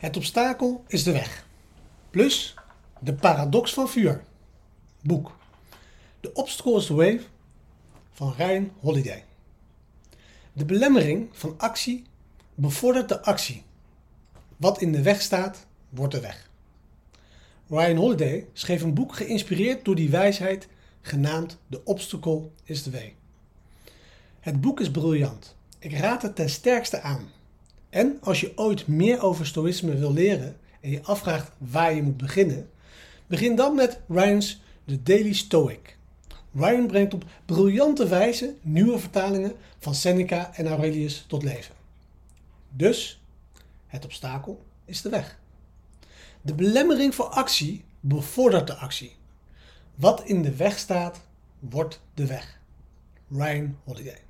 [0.00, 1.46] Het obstakel is de weg.
[2.10, 2.54] Plus
[3.00, 4.24] de paradox van vuur.
[5.02, 5.36] Boek.
[6.20, 7.20] The Obstacle is the Way
[8.10, 9.24] van Ryan Holiday.
[10.52, 12.04] De belemmering van actie
[12.54, 13.62] bevordert de actie.
[14.56, 16.50] Wat in de weg staat, wordt de weg.
[17.68, 20.68] Ryan Holiday schreef een boek geïnspireerd door die wijsheid,
[21.00, 23.14] genaamd The Obstacle is the Way.
[24.40, 25.56] Het boek is briljant.
[25.78, 27.38] Ik raad het ten sterkste aan.
[27.90, 32.16] En als je ooit meer over stoïsme wil leren en je afvraagt waar je moet
[32.16, 32.70] beginnen,
[33.26, 35.96] begin dan met Ryan's The Daily Stoic.
[36.52, 41.74] Ryan brengt op briljante wijze nieuwe vertalingen van Seneca en Aurelius tot leven.
[42.68, 43.20] Dus,
[43.86, 45.38] het obstakel is de weg.
[46.42, 49.16] De belemmering voor actie bevordert de actie.
[49.94, 51.20] Wat in de weg staat,
[51.58, 52.60] wordt de weg.
[53.28, 54.29] Ryan Holiday.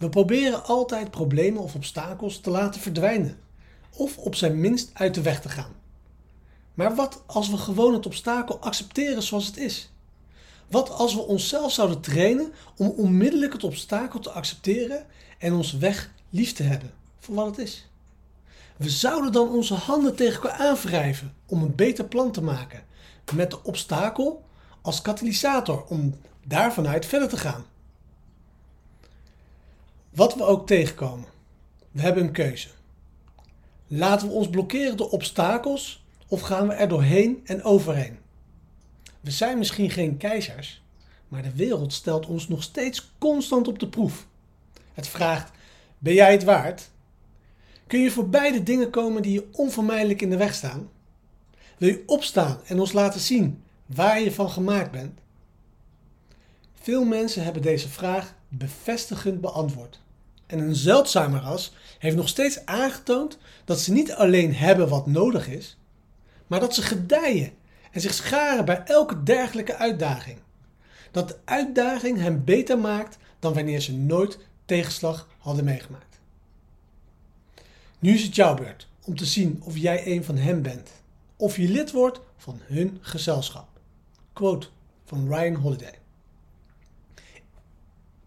[0.00, 3.38] We proberen altijd problemen of obstakels te laten verdwijnen,
[3.90, 5.72] of op zijn minst uit de weg te gaan.
[6.74, 9.92] Maar wat als we gewoon het obstakel accepteren zoals het is?
[10.68, 15.06] Wat als we onszelf zouden trainen om onmiddellijk het obstakel te accepteren
[15.38, 17.88] en ons weg lief te hebben voor wat het is?
[18.76, 22.84] We zouden dan onze handen tegen elkaar aanwrijven om een beter plan te maken,
[23.34, 24.44] met de obstakel
[24.80, 27.64] als katalysator om daarvanuit verder te gaan.
[30.20, 31.28] Wat we ook tegenkomen,
[31.90, 32.68] we hebben een keuze.
[33.86, 38.18] Laten we ons blokkeren door obstakels of gaan we er doorheen en overheen?
[39.20, 40.82] We zijn misschien geen keizers,
[41.28, 44.26] maar de wereld stelt ons nog steeds constant op de proef.
[44.92, 45.52] Het vraagt:
[45.98, 46.90] ben jij het waard?
[47.86, 50.90] Kun je voor beide dingen komen die je onvermijdelijk in de weg staan?
[51.78, 55.20] Wil je opstaan en ons laten zien waar je van gemaakt bent?
[56.74, 60.00] Veel mensen hebben deze vraag bevestigend beantwoord.
[60.50, 65.48] En een zeldzame ras heeft nog steeds aangetoond dat ze niet alleen hebben wat nodig
[65.48, 65.78] is,
[66.46, 67.52] maar dat ze gedijen
[67.90, 70.38] en zich scharen bij elke dergelijke uitdaging.
[71.10, 76.20] Dat de uitdaging hen beter maakt dan wanneer ze nooit tegenslag hadden meegemaakt.
[77.98, 80.90] Nu is het jouw beurt om te zien of jij een van hen bent,
[81.36, 83.68] of je lid wordt van hun gezelschap.
[84.32, 84.68] Quote
[85.04, 85.98] van Ryan Holiday.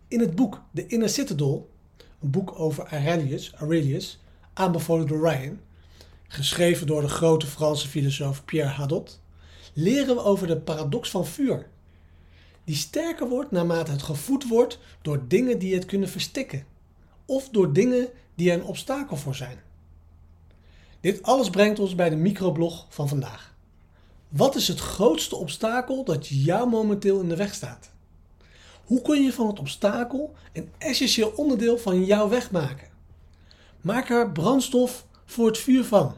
[0.07, 1.71] In het boek The Inner Citadel,
[2.23, 4.19] een boek over Aurelius, Aurelius
[4.53, 5.59] aanbevolen door Ryan,
[6.27, 9.21] geschreven door de grote Franse filosoof Pierre Hadot,
[9.73, 11.67] leren we over de paradox van vuur,
[12.63, 16.65] die sterker wordt naarmate het gevoed wordt door dingen die het kunnen verstikken,
[17.25, 19.61] of door dingen die er een obstakel voor zijn.
[20.99, 23.55] Dit alles brengt ons bij de microblog van vandaag.
[24.29, 27.92] Wat is het grootste obstakel dat jou momenteel in de weg staat?
[28.83, 32.87] Hoe kun je van het obstakel een essentieel onderdeel van jouw weg maken?
[33.81, 36.15] Maak er brandstof voor het vuur van.